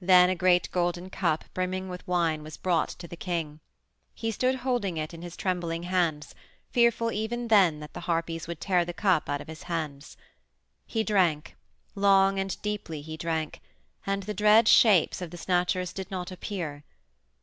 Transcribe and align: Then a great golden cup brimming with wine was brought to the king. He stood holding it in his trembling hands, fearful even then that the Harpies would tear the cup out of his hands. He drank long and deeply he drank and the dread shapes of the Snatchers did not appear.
Then 0.00 0.30
a 0.30 0.34
great 0.34 0.70
golden 0.72 1.10
cup 1.10 1.44
brimming 1.52 1.90
with 1.90 2.08
wine 2.08 2.42
was 2.42 2.56
brought 2.56 2.88
to 2.98 3.06
the 3.06 3.14
king. 3.14 3.60
He 4.14 4.30
stood 4.30 4.54
holding 4.64 4.96
it 4.96 5.12
in 5.12 5.20
his 5.20 5.36
trembling 5.36 5.82
hands, 5.82 6.34
fearful 6.70 7.12
even 7.12 7.48
then 7.48 7.78
that 7.80 7.92
the 7.92 8.00
Harpies 8.08 8.48
would 8.48 8.58
tear 8.58 8.86
the 8.86 8.94
cup 8.94 9.28
out 9.28 9.42
of 9.42 9.48
his 9.48 9.64
hands. 9.64 10.16
He 10.86 11.04
drank 11.04 11.56
long 11.94 12.38
and 12.38 12.56
deeply 12.62 13.02
he 13.02 13.18
drank 13.18 13.60
and 14.06 14.22
the 14.22 14.32
dread 14.32 14.66
shapes 14.66 15.20
of 15.20 15.30
the 15.30 15.36
Snatchers 15.36 15.92
did 15.92 16.10
not 16.10 16.32
appear. 16.32 16.82